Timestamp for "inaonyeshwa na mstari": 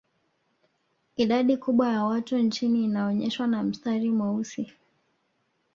2.83-4.11